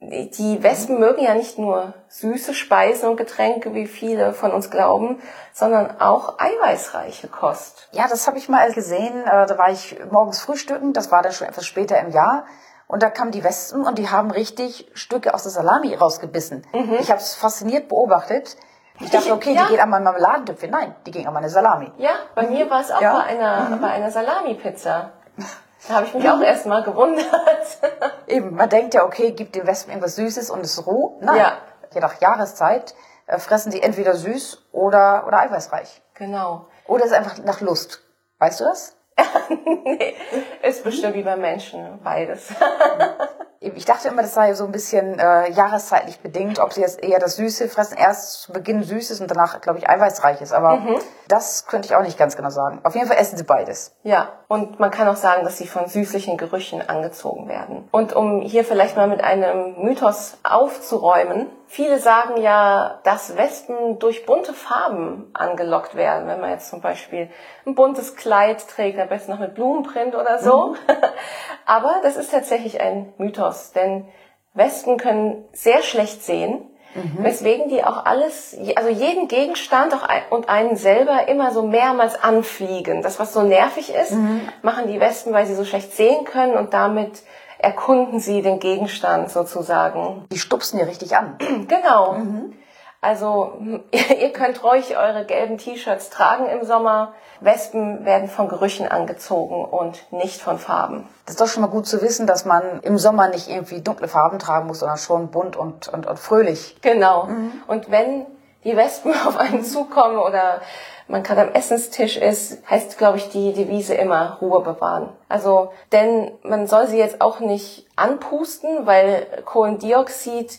[0.00, 5.20] die Wespen mögen ja nicht nur süße Speisen und Getränke, wie viele von uns glauben,
[5.52, 7.88] sondern auch eiweißreiche Kost.
[7.90, 9.24] Ja, das habe ich mal gesehen.
[9.24, 12.46] Äh, da war ich morgens frühstücken, das war dann schon etwas später im Jahr.
[12.86, 16.64] Und da kamen die Wespen und die haben richtig Stücke aus der Salami rausgebissen.
[16.72, 16.96] Mhm.
[17.00, 18.56] Ich habe es fasziniert beobachtet.
[19.00, 19.64] Ich dachte, okay, ja.
[19.64, 20.70] die geht an mein Marmeladentüpfchen.
[20.70, 21.90] Nein, die ging an meine Salami.
[21.98, 22.52] Ja, bei mhm.
[22.52, 23.14] mir war es auch ja.
[23.14, 23.80] bei einer, mhm.
[23.80, 25.10] bei einer Salami-Pizza.
[25.86, 27.26] Da habe ich mich auch erst mal gewundert.
[28.26, 31.18] Eben, man denkt ja, okay, gibt den Wespen irgendwas Süßes und es roh.
[31.20, 31.52] Nein, ja.
[31.94, 32.94] je nach Jahreszeit
[33.26, 36.02] äh, fressen sie entweder süß oder, oder eiweißreich.
[36.14, 36.66] Genau.
[36.86, 38.00] Oder es ist einfach nach Lust.
[38.38, 38.96] Weißt du das?
[39.48, 40.14] nee,
[40.62, 42.48] ist bestimmt wie beim Menschen, beides.
[43.60, 47.18] ich dachte immer, das sei so ein bisschen äh, jahreszeitlich bedingt, ob sie jetzt eher
[47.18, 50.52] das Süße fressen, erst zu Beginn Süßes und danach, glaube ich, Eiweißreiches.
[50.52, 50.96] Aber mhm.
[51.26, 52.80] das könnte ich auch nicht ganz genau sagen.
[52.84, 53.96] Auf jeden Fall essen sie beides.
[54.04, 57.88] Ja, und man kann auch sagen, dass sie von süßlichen Gerüchen angezogen werden.
[57.90, 64.24] Und um hier vielleicht mal mit einem Mythos aufzuräumen, Viele sagen ja, dass Wespen durch
[64.24, 66.26] bunte Farben angelockt werden.
[66.26, 67.28] Wenn man jetzt zum Beispiel
[67.66, 70.68] ein buntes Kleid trägt, am besten noch mit Blumenprint oder so.
[70.68, 70.76] Mhm.
[71.66, 74.08] Aber das ist tatsächlich ein Mythos, denn
[74.54, 76.62] Wespen können sehr schlecht sehen,
[76.94, 77.22] mhm.
[77.22, 79.94] weswegen die auch alles, also jeden Gegenstand
[80.30, 83.02] und einen selber immer so mehrmals anfliegen.
[83.02, 84.48] Das, was so nervig ist, mhm.
[84.62, 87.22] machen die Wespen, weil sie so schlecht sehen können und damit
[87.58, 90.26] erkunden sie den Gegenstand sozusagen.
[90.30, 91.36] Die stupsen ja richtig an.
[91.68, 92.12] Genau.
[92.14, 92.54] Mhm.
[93.00, 93.58] Also
[93.92, 97.14] ihr könnt ruhig eure gelben T-Shirts tragen im Sommer.
[97.40, 101.08] Wespen werden von Gerüchen angezogen und nicht von Farben.
[101.24, 104.08] Das ist doch schon mal gut zu wissen, dass man im Sommer nicht irgendwie dunkle
[104.08, 106.76] Farben tragen muss, sondern schon bunt und, und, und fröhlich.
[106.82, 107.26] Genau.
[107.26, 107.52] Mhm.
[107.68, 108.26] Und wenn
[108.64, 110.60] die Wespen auf einen zukommen oder
[111.08, 115.08] man gerade am Essenstisch ist, heißt, glaube ich, die Devise immer Ruhe bewahren.
[115.28, 120.58] Also, denn man soll sie jetzt auch nicht anpusten, weil Kohlendioxid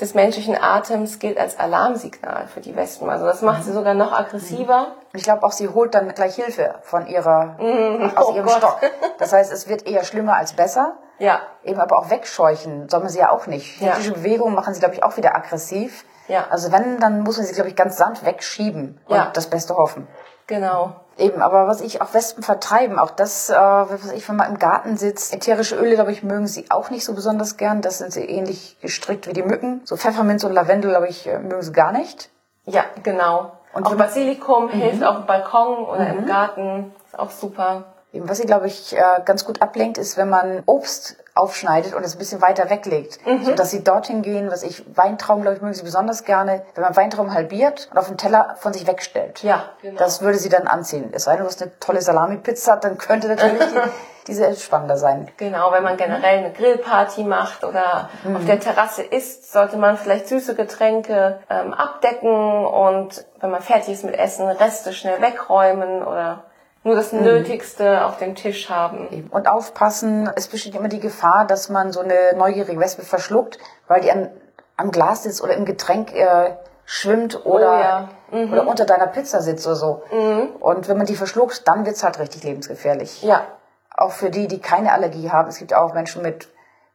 [0.00, 3.10] des menschlichen Atems gilt als Alarmsignal für die Wespen.
[3.10, 4.92] Also das macht sie sogar noch aggressiver.
[5.12, 8.58] Ich glaube auch, sie holt dann gleich Hilfe von ihrer, mm, aus oh ihrem Gott.
[8.58, 8.80] Stock.
[9.18, 10.96] Das heißt, es wird eher schlimmer als besser.
[11.18, 11.40] Ja.
[11.64, 13.80] Eben aber auch wegscheuchen soll man sie ja auch nicht.
[13.80, 14.14] Hektische ja.
[14.16, 16.04] Bewegungen machen sie, glaube ich, auch wieder aggressiv.
[16.28, 16.46] Ja.
[16.50, 19.30] Also wenn, dann muss man sie, glaube ich, ganz sanft wegschieben und ja.
[19.32, 20.06] das Beste hoffen.
[20.46, 20.94] Genau.
[21.18, 24.58] Eben, aber was ich auch Wespen vertreiben, auch das, äh, was ich, wenn man im
[24.58, 27.82] Garten sitzt, ätherische Öle, glaube ich, mögen sie auch nicht so besonders gern.
[27.82, 29.80] Das sind sie ähnlich gestrickt wie die Mücken.
[29.84, 32.30] So Pfefferminz und Lavendel, glaube ich, äh, mögen sie gar nicht.
[32.64, 33.52] Ja, genau.
[33.72, 34.70] Und auch Basilikum mhm.
[34.70, 36.18] hilft auf dem Balkon oder mhm.
[36.20, 36.94] im Garten.
[37.04, 37.84] Ist auch super.
[38.12, 42.14] Was sie, glaube ich, äh, ganz gut ablenkt, ist, wenn man Obst aufschneidet und es
[42.14, 43.44] ein bisschen weiter weglegt, mhm.
[43.44, 46.96] sodass sie dorthin gehen, was ich, Weintrauben, glaube ich, mögen sie besonders gerne, wenn man
[46.96, 49.42] Weintrauben halbiert und auf den Teller von sich wegstellt.
[49.42, 49.98] Ja, genau.
[49.98, 51.10] Das würde sie dann anziehen.
[51.12, 53.90] Es sei denn, du hast eine tolle Salami-Pizza, dann könnte natürlich die,
[54.26, 55.30] diese spannender sein.
[55.36, 58.36] Genau, wenn man generell eine Grillparty macht oder mhm.
[58.36, 63.94] auf der Terrasse isst, sollte man vielleicht süße Getränke ähm, abdecken und wenn man fertig
[63.94, 66.44] ist mit Essen, Reste schnell wegräumen oder
[66.84, 67.22] nur das mhm.
[67.22, 69.28] Nötigste auf dem Tisch haben.
[69.30, 74.00] Und aufpassen, es besteht immer die Gefahr, dass man so eine neugierige Wespe verschluckt, weil
[74.00, 74.30] die an,
[74.76, 78.44] am Glas sitzt oder im Getränk äh, schwimmt oder, oh, ja.
[78.44, 78.52] mhm.
[78.52, 80.02] oder unter deiner Pizza sitzt oder so.
[80.10, 80.56] Mhm.
[80.60, 83.22] Und wenn man die verschluckt, dann wird's halt richtig lebensgefährlich.
[83.22, 83.46] Ja.
[83.94, 85.48] Auch für die, die keine Allergie haben.
[85.48, 86.48] Es gibt auch Menschen mit,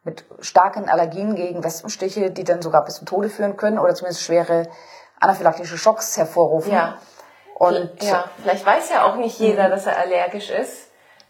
[0.04, 4.24] mit starken Allergien gegen Wespenstiche, die dann sogar bis zum Tode führen können oder zumindest
[4.24, 4.68] schwere
[5.20, 6.72] anaphylaktische Schocks hervorrufen.
[6.72, 6.98] Ja.
[7.56, 9.72] Und ja, vielleicht weiß ja auch nicht jeder, mhm.
[9.72, 10.90] dass er allergisch ist.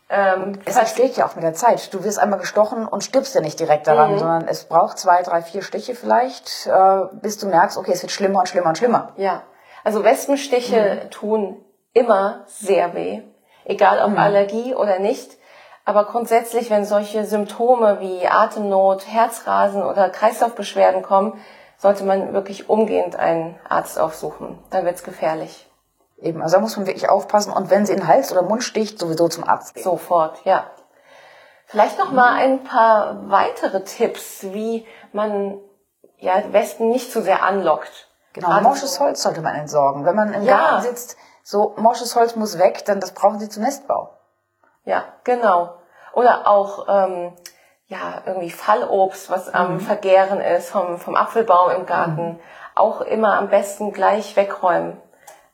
[0.10, 1.94] Ähm, es entsteht ja auch mit der Zeit.
[1.94, 4.20] Du wirst einmal gestochen und stirbst ja nicht direkt daran, mhm.
[4.20, 8.12] sondern es braucht zwei, drei, vier Stiche vielleicht, äh, bis du merkst, okay, es wird
[8.12, 9.14] schlimmer und schlimmer und schlimmer.
[9.18, 9.44] Ja,
[9.84, 11.10] also Wespenstiche mhm.
[11.10, 13.22] tun immer sehr weh,
[13.66, 14.18] egal ob mhm.
[14.18, 15.32] Allergie oder nicht.
[15.86, 21.42] Aber grundsätzlich, wenn solche Symptome wie Atemnot, Herzrasen oder Kreislaufbeschwerden kommen,
[21.78, 24.58] sollte man wirklich umgehend einen Arzt aufsuchen.
[24.70, 25.68] Dann wird's gefährlich.
[26.24, 28.64] Eben, also da muss man wirklich aufpassen und wenn sie in den Hals oder Mund
[28.64, 29.84] sticht, sowieso zum Arzt gehen.
[29.84, 30.66] Sofort, ja.
[31.66, 35.60] Vielleicht noch mal ein paar weitere Tipps, wie man
[36.18, 38.10] ja Wespen nicht zu sehr anlockt.
[38.34, 40.06] Genau, also, morsches Holz sollte man entsorgen.
[40.06, 40.58] Wenn man im ja.
[40.58, 44.18] Garten sitzt, so morsches Holz muss weg, dann das brauchen sie zum Nestbau.
[44.86, 45.76] Ja, genau.
[46.14, 47.34] Oder auch ähm,
[47.88, 49.56] ja irgendwie Fallobst, was mhm.
[49.56, 52.40] am Vergären ist vom vom Apfelbaum im Garten, mhm.
[52.76, 55.02] auch immer am besten gleich wegräumen.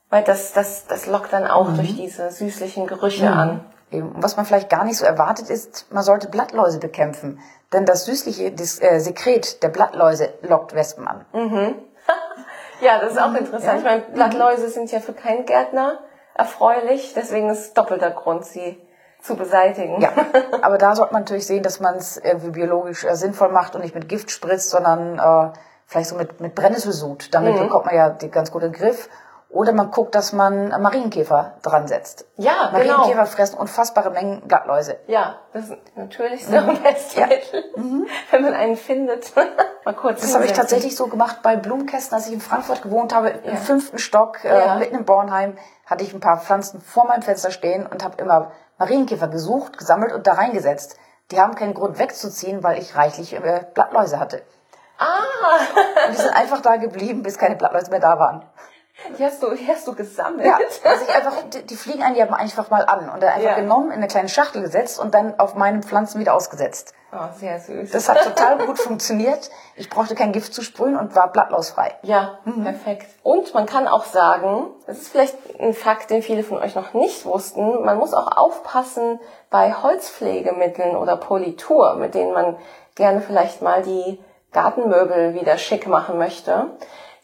[0.09, 1.75] Weil das, das, das lockt dann auch mhm.
[1.77, 3.37] durch diese süßlichen Gerüche mhm.
[3.37, 3.65] an.
[3.91, 4.13] Eben.
[4.15, 7.39] Was man vielleicht gar nicht so erwartet ist, man sollte Blattläuse bekämpfen.
[7.73, 11.25] Denn das süßliche das, äh, Sekret der Blattläuse lockt Wespen an.
[11.33, 11.75] Mhm.
[12.81, 13.63] ja, das ist auch interessant.
[13.63, 13.77] Ja.
[13.77, 14.71] Ich meine, Blattläuse mhm.
[14.71, 15.99] sind ja für keinen Gärtner
[16.35, 18.79] erfreulich, deswegen ist doppelter Grund, sie
[19.21, 20.01] zu beseitigen.
[20.01, 20.11] Ja,
[20.61, 23.81] aber da sollte man natürlich sehen, dass man es irgendwie biologisch äh, sinnvoll macht und
[23.81, 25.51] nicht mit Gift spritzt, sondern äh,
[25.85, 27.33] vielleicht so mit, mit Brennesselsud.
[27.33, 27.63] Damit mhm.
[27.63, 29.09] bekommt man ja die ganz gut in den Griff.
[29.51, 32.27] Oder man guckt, dass man Marienkäfer dran setzt.
[32.37, 33.25] Ja, Marienkäfer genau.
[33.25, 34.97] fressen unfassbare Mengen Blattläuse.
[35.07, 36.83] Ja, das ist natürlich so mhm.
[36.83, 37.27] beste ja.
[37.27, 38.07] Mittel, mhm.
[38.29, 39.33] wenn man einen findet.
[39.85, 40.21] Mal kurz.
[40.21, 43.51] Das habe ich tatsächlich so gemacht bei Blumenkästen, als ich in Frankfurt gewohnt habe, ja.
[43.51, 44.75] im fünften Stock, äh, ja.
[44.75, 45.57] mitten in Bornheim,
[45.87, 50.13] hatte ich ein paar Pflanzen vor meinem Fenster stehen und habe immer Marienkäfer gesucht, gesammelt
[50.13, 50.97] und da reingesetzt.
[51.31, 54.43] Die haben keinen Grund wegzuziehen, weil ich reichlich äh, Blattläuse hatte.
[54.99, 56.05] Ah!
[56.07, 58.45] und die sind einfach da geblieben, bis keine Blattläuse mehr da waren.
[59.17, 60.45] Die hast du, die hast du gesammelt?
[60.45, 63.55] Ja, also ich einfach, die, fliegen einen ja einfach mal an und dann einfach ja.
[63.55, 66.93] genommen, in eine kleine Schachtel gesetzt und dann auf meinen Pflanzen wieder ausgesetzt.
[67.11, 67.89] Oh, sehr süß.
[67.91, 69.49] Das hat total gut funktioniert.
[69.75, 71.95] Ich brauchte kein Gift zu sprühen und war blattlausfrei.
[72.03, 72.63] Ja, mhm.
[72.63, 73.07] perfekt.
[73.23, 76.93] Und man kann auch sagen, das ist vielleicht ein Fakt, den viele von euch noch
[76.93, 82.57] nicht wussten, man muss auch aufpassen bei Holzpflegemitteln oder Politur, mit denen man
[82.93, 84.19] gerne vielleicht mal die
[84.51, 86.67] Gartenmöbel wieder schick machen möchte.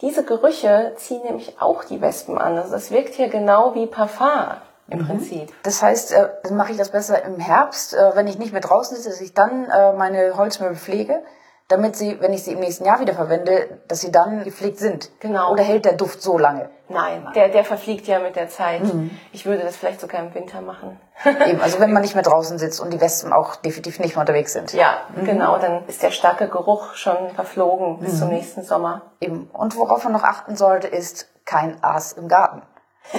[0.06, 2.56] Diese Gerüche ziehen nämlich auch die Wespen an.
[2.60, 4.52] Also das wirkt hier genau wie Parfum
[4.88, 5.08] im mhm.
[5.08, 5.52] Prinzip.
[5.64, 8.62] Das heißt, äh, dann mache ich das besser im Herbst, äh, wenn ich nicht mehr
[8.62, 11.24] draußen sitze, dass ich dann äh, meine Holzmöbel pflege
[11.68, 15.10] damit sie, wenn ich sie im nächsten Jahr wieder verwende, dass sie dann gepflegt sind.
[15.20, 15.52] Genau.
[15.52, 16.70] Oder hält der Duft so lange?
[16.88, 18.84] Nein, der, der verfliegt ja mit der Zeit.
[18.84, 19.10] Mhm.
[19.32, 21.00] Ich würde das vielleicht sogar im Winter machen.
[21.48, 24.22] Eben, also wenn man nicht mehr draußen sitzt und die Wespen auch definitiv nicht mehr
[24.22, 24.74] unterwegs sind.
[24.74, 25.26] Ja, mhm.
[25.26, 28.18] genau, dann ist der starke Geruch schon verflogen bis mhm.
[28.18, 29.14] zum nächsten Sommer.
[29.20, 29.50] Eben.
[29.52, 32.62] Und worauf man noch achten sollte, ist kein Aas im Garten.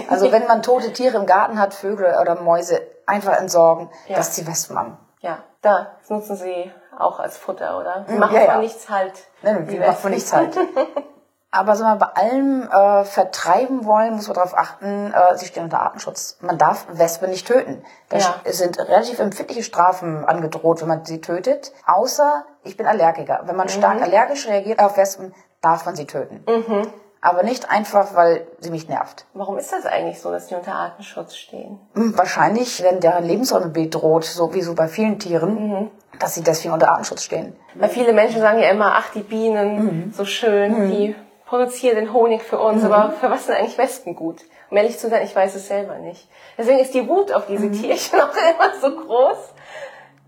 [0.08, 4.16] Also wenn man tote Tiere im Garten hat, Vögel oder Mäuse, einfach entsorgen, ja.
[4.16, 4.98] das die Wespen an.
[5.20, 8.04] Ja, da nutzen sie auch als Futter, oder?
[8.08, 8.52] Sie machen ja, ja.
[8.52, 9.12] von nichts halt.
[9.42, 10.56] Nein, die machen von nichts halt.
[11.52, 15.64] Aber so mal bei allem äh, vertreiben wollen, muss man darauf achten, äh, sie stehen
[15.64, 16.36] unter Artenschutz.
[16.40, 17.82] Man darf Wespen nicht töten.
[18.10, 18.34] Da ja.
[18.44, 21.72] sind relativ empfindliche Strafen angedroht, wenn man sie tötet.
[21.86, 23.42] Außer, ich bin Allergiker.
[23.44, 23.70] Wenn man mhm.
[23.70, 26.44] stark allergisch reagiert auf Wespen, darf man sie töten.
[26.46, 26.92] Mhm
[27.26, 29.26] aber nicht einfach, weil sie mich nervt.
[29.34, 31.80] Warum ist das eigentlich so, dass die unter Artenschutz stehen?
[31.94, 35.90] Hm, wahrscheinlich, wenn deren Lebensräume bedroht, so wie so bei vielen Tieren, mhm.
[36.18, 37.56] Dass sie deswegen unter Artenschutz stehen.
[37.74, 40.12] Weil viele Menschen sagen ja immer, ach, die Bienen, mhm.
[40.12, 40.90] so schön, mhm.
[40.90, 42.92] die produzieren den Honig für uns, mhm.
[42.92, 44.40] aber für was sind eigentlich Wespen gut?
[44.70, 46.28] Um ehrlich zu sein, ich weiß es selber nicht.
[46.58, 47.72] Deswegen ist die Wut auf diese mhm.
[47.72, 49.38] Tierchen auch immer so groß.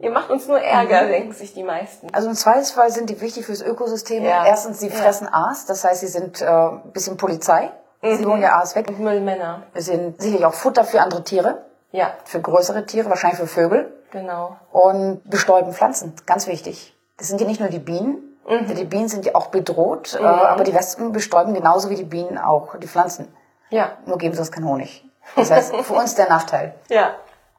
[0.01, 1.09] Ihr macht uns nur Ärger, mhm.
[1.09, 2.07] denken sich die meisten.
[2.13, 4.25] Also im Zweifelsfall sind die wichtig fürs Ökosystem.
[4.25, 4.47] Ja.
[4.47, 5.33] Erstens, sie fressen ja.
[5.33, 7.73] Aas, das heißt, sie sind äh, bisschen Polizei
[8.03, 8.17] Mhm.
[8.17, 8.89] Sie holen ja alles weg.
[8.89, 9.63] Und Müllmänner.
[9.73, 11.65] Wir sind sicherlich auch Futter für andere Tiere.
[11.91, 12.13] Ja.
[12.25, 13.93] Für größere Tiere, wahrscheinlich für Vögel.
[14.11, 14.57] Genau.
[14.73, 16.97] Und bestäuben Pflanzen, ganz wichtig.
[17.17, 18.39] Das sind ja nicht nur die Bienen.
[18.49, 18.75] Mhm.
[18.75, 20.27] Die Bienen sind ja auch bedroht, äh, mhm.
[20.27, 23.29] aber die Wespen bestäuben genauso wie die Bienen auch die Pflanzen.
[23.71, 23.93] Ja.
[24.07, 25.05] Nur geben sie uns keinen Honig.
[25.37, 26.75] Das heißt, für uns der Nachteil.
[26.89, 27.15] Ja.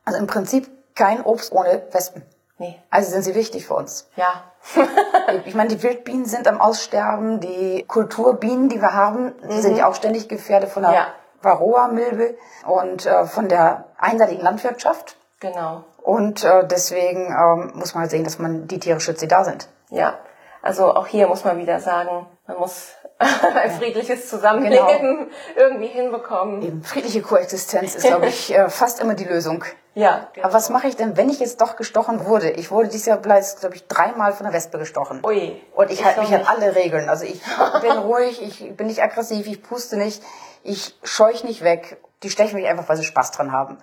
[0.05, 2.23] Also im Prinzip kein Obst ohne Wespen.
[2.57, 2.81] Nee.
[2.89, 4.09] Also sind sie wichtig für uns.
[4.15, 4.43] Ja.
[5.45, 9.61] ich meine, die Wildbienen sind am Aussterben, die Kulturbienen, die wir haben, die mhm.
[9.61, 11.07] sind ja auch ständig gefährdet von der ja.
[11.41, 12.35] Varroa-Milbe
[12.65, 15.15] und äh, von der einseitigen Landwirtschaft.
[15.39, 15.85] Genau.
[16.09, 19.43] Und äh, deswegen ähm, muss man halt sehen, dass man die Tiere schützt, die da
[19.43, 19.69] sind.
[19.91, 20.17] Ja,
[20.63, 25.27] also auch hier muss man wieder sagen, man muss ein friedliches Zusammenleben genau.
[25.55, 26.63] irgendwie hinbekommen.
[26.63, 29.63] Eben, friedliche Koexistenz ist, glaube ich, äh, fast immer die Lösung.
[29.93, 30.29] Ja.
[30.33, 30.47] Genau.
[30.47, 32.49] Aber was mache ich denn, wenn ich jetzt doch gestochen wurde?
[32.49, 35.21] Ich wurde dieses Jahr glaube ich, dreimal von der Wespe gestochen.
[35.23, 35.61] Ui.
[35.75, 37.07] Und ich halte mich an alle Regeln.
[37.07, 37.39] Also ich
[37.81, 40.23] bin ruhig, ich bin nicht aggressiv, ich puste nicht,
[40.63, 42.01] ich scheuch nicht weg.
[42.23, 43.77] Die stechen mich einfach, weil sie Spaß dran haben.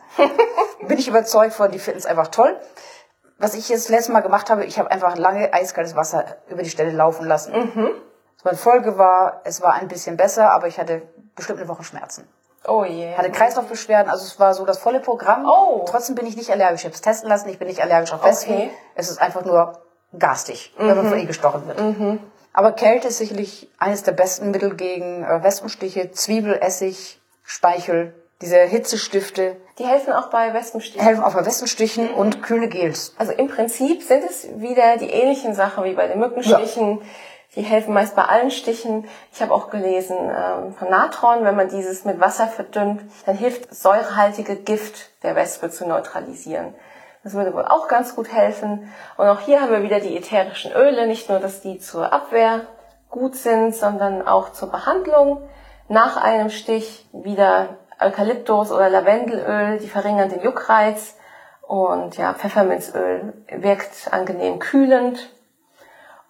[0.89, 2.59] Bin ich überzeugt von, die finden es einfach toll.
[3.39, 6.71] Was ich jetzt letztes Mal gemacht habe, ich habe einfach lange eiskaltes Wasser über die
[6.71, 7.53] Stelle laufen lassen.
[7.53, 7.91] Mhm.
[8.45, 11.03] Meine Folge war, es war ein bisschen besser, aber ich hatte
[11.35, 12.29] bestimmt eine Woche Schmerzen.
[12.67, 13.15] Oh je.
[13.15, 15.47] Hatte Kreislaufbeschwerden, also es war so das volle Programm.
[15.47, 15.85] Oh.
[15.89, 16.81] Trotzdem bin ich nicht allergisch.
[16.81, 18.55] Ich habe es testen lassen, ich bin nicht allergisch auf Wespen.
[18.55, 18.71] Okay.
[18.95, 19.81] Es ist einfach nur
[20.19, 20.89] garstig, mhm.
[20.89, 21.81] wenn man von ihr gestochen wird.
[21.81, 22.21] Mhm.
[22.53, 26.11] Aber Kälte ist sicherlich eines der besten Mittel gegen äh, Wespenstiche.
[26.11, 29.57] Zwiebelessig, Speichel, diese Hitzestifte.
[29.79, 31.03] Die helfen auch bei Wespenstichen.
[31.03, 32.15] Helfen auch bei Wespenstichen mhm.
[32.15, 33.15] und kühle Gels.
[33.19, 36.99] Also im Prinzip sind es wieder die ähnlichen Sachen wie bei den Mückenstichen.
[36.99, 37.05] Ja.
[37.55, 39.07] Die helfen meist bei allen Stichen.
[39.33, 43.75] Ich habe auch gelesen ähm, von Natron, wenn man dieses mit Wasser verdünnt, dann hilft
[43.75, 46.75] säurehaltige Gift der Wespe zu neutralisieren.
[47.25, 48.93] Das würde wohl auch ganz gut helfen.
[49.17, 51.07] Und auch hier haben wir wieder die ätherischen Öle.
[51.07, 52.67] Nicht nur, dass die zur Abwehr
[53.11, 55.43] gut sind, sondern auch zur Behandlung.
[55.89, 61.17] Nach einem Stich wieder Eukalyptus oder Lavendelöl, die verringern den Juckreiz.
[61.63, 65.31] Und ja, Pfefferminzöl wirkt angenehm kühlend.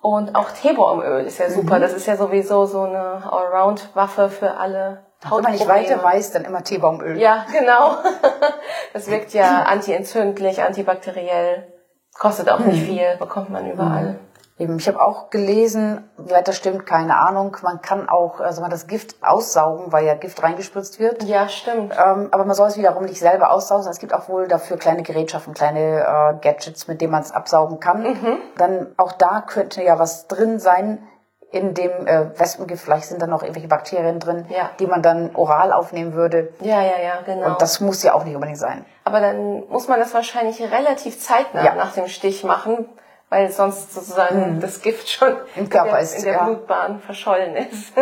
[0.00, 1.76] Und auch Teebaumöl ist ja super.
[1.76, 1.82] Mhm.
[1.82, 6.32] Das ist ja sowieso so eine Allround-Waffe für alle Haut Wenn man nicht weiter weiß,
[6.32, 7.18] dann immer Teebaumöl.
[7.18, 7.96] Ja, genau.
[8.92, 11.70] Das wirkt ja antientzündlich, antibakteriell.
[12.18, 12.86] Kostet auch nicht mhm.
[12.86, 14.18] viel, bekommt man überall.
[14.58, 17.56] Eben, ich habe auch gelesen, wie weit das stimmt, keine Ahnung.
[17.62, 21.24] Man kann auch also man das Gift aussaugen, weil ja Gift reingespritzt wird.
[21.24, 21.92] Ja, stimmt.
[21.92, 23.86] Ähm, aber man soll es wiederum nicht selber aussaugen.
[23.86, 27.80] Es gibt auch wohl dafür kleine Gerätschaften, kleine äh, Gadgets, mit denen man es absaugen
[27.80, 28.02] kann.
[28.02, 28.38] Mhm.
[28.56, 31.06] Dann auch da könnte ja was drin sein,
[31.50, 34.70] in dem äh, Wespengift, vielleicht sind da noch irgendwelche Bakterien drin, ja.
[34.78, 36.52] die man dann oral aufnehmen würde.
[36.60, 37.46] Ja, ja, ja, genau.
[37.48, 38.84] Und das muss ja auch nicht unbedingt sein.
[39.04, 41.74] Aber dann muss man das wahrscheinlich relativ zeitnah ja.
[41.74, 42.88] nach dem Stich machen,
[43.28, 44.60] weil sonst sozusagen mhm.
[44.60, 46.44] das Gift schon im Körper in der, ist, in der ja.
[46.44, 47.92] Blutbahn verschollen ist.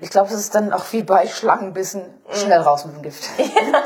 [0.00, 3.28] ich glaube, es ist dann auch wie bei Schlangenbissen schnell raus mit dem Gift.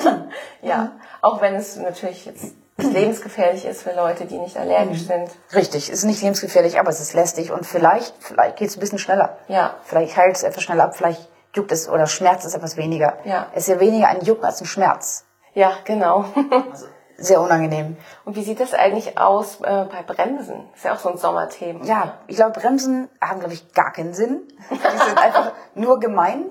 [0.62, 5.06] ja, auch wenn es natürlich jetzt lebensgefährlich ist für Leute, die nicht allergisch mhm.
[5.06, 5.30] sind.
[5.54, 8.98] Richtig, ist nicht lebensgefährlich, aber es ist lästig und vielleicht, vielleicht geht es ein bisschen
[8.98, 9.36] schneller.
[9.48, 9.74] Ja.
[9.84, 13.18] Vielleicht heilt es etwas schneller ab, vielleicht juckt es oder schmerzt es etwas weniger.
[13.24, 13.46] Ja.
[13.52, 15.26] Es ist ja weniger ein Jucken als ein Schmerz.
[15.54, 16.24] Ja, genau.
[16.50, 16.86] also,
[17.22, 17.96] sehr unangenehm.
[18.24, 20.68] Und wie sieht das eigentlich aus äh, bei Bremsen?
[20.74, 21.84] Ist ja auch so ein Sommerthema.
[21.84, 24.42] Ja, ich glaube, Bremsen haben, glaube ich, gar keinen Sinn.
[24.70, 26.46] Die sind einfach nur gemein.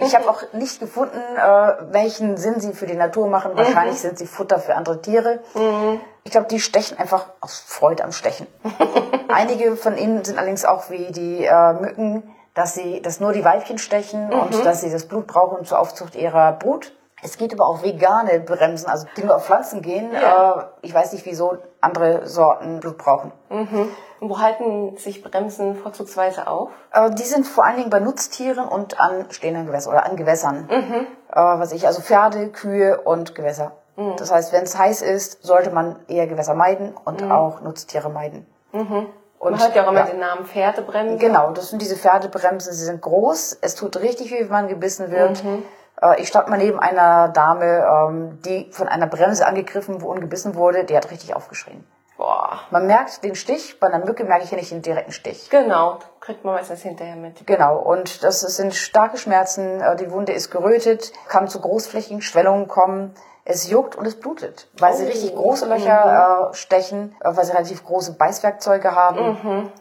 [0.00, 3.52] Ich habe auch nicht gefunden, äh, welchen Sinn sie für die Natur machen.
[3.54, 5.40] Wahrscheinlich sind sie Futter für andere Tiere.
[5.54, 6.00] Mhm.
[6.24, 8.46] Ich glaube, die stechen einfach aus Freude am Stechen.
[9.28, 13.44] Einige von ihnen sind allerdings auch wie die äh, Mücken, dass sie, dass nur die
[13.44, 14.40] Weibchen stechen mhm.
[14.40, 16.92] und dass sie das Blut brauchen zur Aufzucht ihrer Brut.
[17.26, 20.12] Es geht aber auch vegane Bremsen, also die nur auf Pflanzen gehen.
[20.12, 20.60] Ja.
[20.60, 23.32] Äh, ich weiß nicht, wieso andere Sorten Blut brauchen.
[23.50, 23.88] Mhm.
[24.20, 26.70] Und wo halten sich Bremsen vorzugsweise auf?
[26.92, 30.68] Äh, die sind vor allen Dingen bei Nutztieren und an stehenden Gewässern oder an Gewässern.
[30.70, 30.94] Mhm.
[31.32, 33.72] Äh, was ich, also Pferde, Kühe und Gewässer.
[33.96, 34.14] Mhm.
[34.18, 37.32] Das heißt, wenn es heiß ist, sollte man eher Gewässer meiden und mhm.
[37.32, 38.46] auch Nutztiere meiden.
[38.70, 39.08] Mhm.
[39.40, 40.06] Und man hört ja auch immer ja.
[40.06, 41.18] den Namen Pferdebremsen.
[41.18, 42.72] Genau, das sind diese Pferdebremsen.
[42.72, 43.58] Sie sind groß.
[43.60, 45.42] Es tut richtig weh, wenn man gebissen wird.
[45.42, 45.64] Mhm.
[46.00, 50.54] Äh, ich stand mal neben einer Dame, ähm, die von einer Bremse angegriffen und gebissen
[50.54, 50.84] wurde.
[50.84, 51.84] Die hat richtig aufgeschrien.
[52.16, 52.60] Boah.
[52.70, 55.50] Man merkt den Stich, bei einer Mücke merke ich ja nicht den direkten Stich.
[55.50, 57.46] Genau, kriegt man meistens hinterher mit.
[57.46, 62.68] Genau, und das sind starke Schmerzen, äh, die Wunde ist gerötet, kann zu großflächigen Schwellungen
[62.68, 63.14] kommen.
[63.44, 64.96] Es juckt und es blutet, weil oh.
[64.96, 66.52] sie richtig große Löcher mhm.
[66.52, 69.38] äh, stechen, weil sie relativ große Beißwerkzeuge haben.
[69.42, 69.72] Mhm.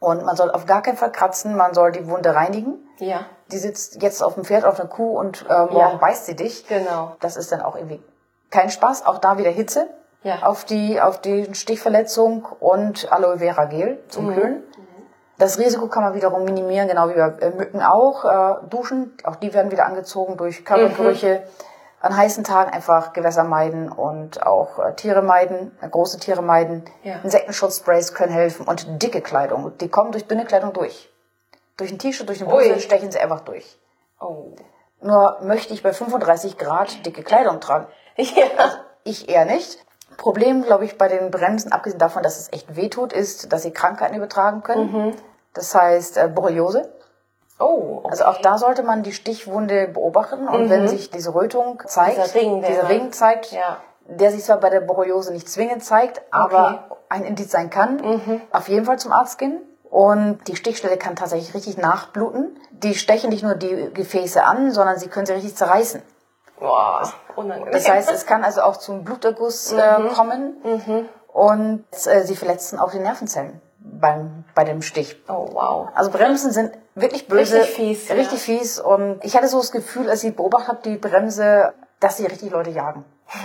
[0.00, 2.86] Und man soll auf gar keinen Fall kratzen, man soll die Wunde reinigen.
[2.98, 3.24] Ja.
[3.52, 5.96] Die sitzt jetzt auf dem Pferd, auf der Kuh und äh, morgen ja.
[5.96, 6.66] beißt sie dich.
[6.66, 7.16] Genau.
[7.20, 8.02] Das ist dann auch irgendwie
[8.50, 9.06] kein Spaß.
[9.06, 9.88] Auch da wieder Hitze.
[10.22, 10.42] Ja.
[10.42, 14.34] Auf die, auf die Stichverletzung und Aloe Vera Gel zum mhm.
[14.34, 14.62] Kühlen.
[15.38, 18.24] Das Risiko kann man wiederum minimieren, genau wie bei Mücken auch.
[18.24, 21.40] Äh, Duschen, auch die werden wieder angezogen durch Körpergerüche.
[21.40, 21.64] Mhm.
[22.00, 26.84] An heißen Tagen einfach Gewässer meiden und auch äh, Tiere meiden, äh, große Tiere meiden.
[27.02, 27.16] Ja.
[27.24, 29.76] Insektenschutzsprays können helfen und dicke Kleidung.
[29.78, 31.10] Die kommen durch dünne Kleidung durch.
[31.76, 33.78] Durch ein T-Shirt, durch eine Bluse stechen sie einfach durch.
[34.20, 34.54] Oh.
[35.00, 37.86] Nur möchte ich bei 35 Grad dicke Kleidung tragen.
[38.16, 38.46] Ja.
[38.56, 39.84] Also ich eher nicht.
[40.16, 43.72] Problem, glaube ich, bei den Bremsen, abgesehen davon, dass es echt wehtut, ist, dass sie
[43.72, 44.92] Krankheiten übertragen können.
[44.92, 45.14] Mhm.
[45.52, 46.92] Das heißt äh, Borreliose.
[47.58, 48.08] Oh, okay.
[48.10, 50.70] Also auch da sollte man die Stichwunde beobachten und mhm.
[50.70, 53.78] wenn sich diese Rötung zeigt, dieser Ring, dieser Ring zeigt, ja.
[54.06, 57.00] der sich zwar bei der Borreliose nicht zwingend zeigt, aber okay.
[57.10, 58.40] ein Indiz sein kann, mhm.
[58.50, 59.60] auf jeden Fall zum Arzt gehen.
[59.94, 62.58] Und die Stichstelle kann tatsächlich richtig nachbluten.
[62.72, 66.02] Die stechen nicht nur die Gefäße an, sondern sie können sie richtig zerreißen.
[66.58, 67.72] Boah, unangenehm.
[67.72, 70.08] Das heißt, es kann also auch zum Bluterguss äh, mhm.
[70.08, 71.08] kommen mhm.
[71.28, 75.22] und äh, sie verletzen auch die Nervenzellen beim, bei dem Stich.
[75.28, 75.88] Oh, wow.
[75.94, 77.58] Also Bremsen sind wirklich böse.
[77.58, 78.10] Richtig fies.
[78.10, 78.56] Richtig ja.
[78.56, 78.80] fies.
[78.80, 82.50] Und ich hatte so das Gefühl, als ich beobachtet habe, die Bremse, dass sie richtig
[82.50, 83.04] Leute jagen.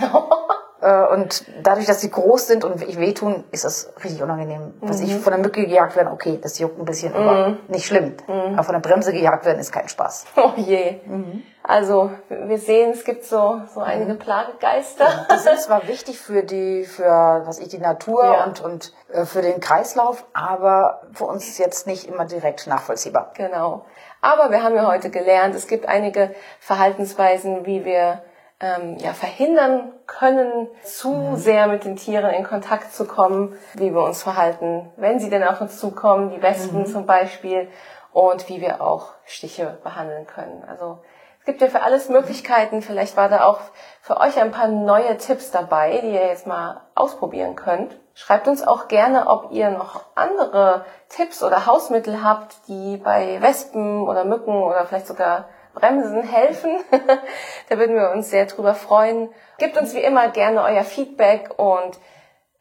[0.80, 4.74] Äh, und dadurch, dass sie groß sind und ich wehtun, ist das richtig unangenehm.
[4.80, 4.88] Mhm.
[4.88, 7.18] Was ich von der Mücke gejagt werden, okay, das juckt ein bisschen, mhm.
[7.18, 8.14] aber nicht schlimm.
[8.26, 8.54] Mhm.
[8.54, 10.26] Aber von der Bremse gejagt werden ist kein Spaß.
[10.36, 11.00] Oh je.
[11.04, 11.42] Mhm.
[11.62, 14.18] Also wir sehen, es gibt so so einige mhm.
[14.18, 15.04] Plagegeister.
[15.04, 18.44] Ja, die sind zwar wichtig für die für was ich die Natur ja.
[18.44, 23.32] und und äh, für den Kreislauf, aber für uns jetzt nicht immer direkt nachvollziehbar.
[23.34, 23.84] Genau.
[24.22, 28.22] Aber wir haben ja heute gelernt, es gibt einige Verhaltensweisen, wie wir
[28.60, 31.36] ähm, ja, verhindern können, zu mhm.
[31.36, 35.44] sehr mit den Tieren in Kontakt zu kommen, wie wir uns verhalten, wenn sie denn
[35.44, 36.86] auf uns zukommen, die Wespen mhm.
[36.86, 37.68] zum Beispiel,
[38.12, 40.64] und wie wir auch Stiche behandeln können.
[40.68, 40.98] Also
[41.38, 42.82] es gibt ja für alles Möglichkeiten.
[42.82, 43.60] Vielleicht war da auch
[44.02, 47.96] für euch ein paar neue Tipps dabei, die ihr jetzt mal ausprobieren könnt.
[48.14, 54.06] Schreibt uns auch gerne, ob ihr noch andere Tipps oder Hausmittel habt, die bei Wespen
[54.06, 56.78] oder Mücken oder vielleicht sogar Bremsen helfen.
[57.68, 59.28] da würden wir uns sehr drüber freuen.
[59.58, 61.98] Gebt uns wie immer gerne euer Feedback und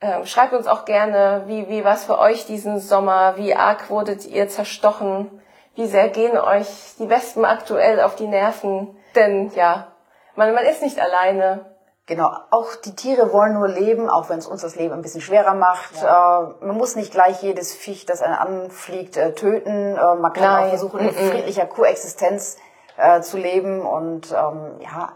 [0.01, 3.35] ähm, schreibt uns auch gerne, wie, wie war es für euch diesen Sommer?
[3.37, 5.41] Wie arg wurdet ihr zerstochen?
[5.75, 6.67] Wie sehr gehen euch
[6.99, 8.95] die Wespen aktuell auf die Nerven?
[9.15, 9.87] Denn ja,
[10.35, 11.65] man, man ist nicht alleine.
[12.05, 15.21] Genau, auch die Tiere wollen nur leben, auch wenn es uns das Leben ein bisschen
[15.21, 16.01] schwerer macht.
[16.01, 16.55] Ja.
[16.61, 19.95] Äh, man muss nicht gleich jedes Viech, das einen anfliegt, äh, töten.
[19.95, 20.63] Äh, man kann Nein.
[20.63, 22.57] auch versuchen, in friedlicher Koexistenz
[22.99, 23.81] äh, zu leben.
[23.81, 25.13] Und ähm, ja,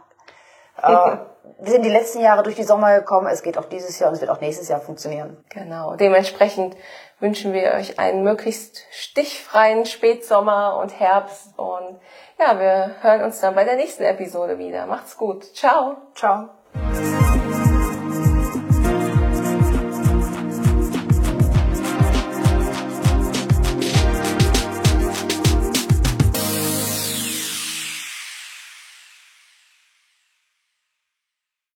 [0.81, 1.17] äh,
[1.59, 3.27] wir sind die letzten Jahre durch die Sommer gekommen.
[3.27, 5.43] Es geht auch dieses Jahr und es wird auch nächstes Jahr funktionieren.
[5.49, 5.95] Genau.
[5.95, 6.75] Dementsprechend
[7.19, 11.57] wünschen wir euch einen möglichst stichfreien Spätsommer und Herbst.
[11.57, 11.99] Und
[12.39, 14.85] ja, wir hören uns dann bei der nächsten Episode wieder.
[14.87, 15.43] Macht's gut.
[15.55, 15.97] Ciao.
[16.15, 16.49] Ciao.